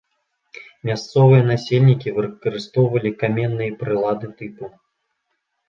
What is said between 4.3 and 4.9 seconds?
тыпу.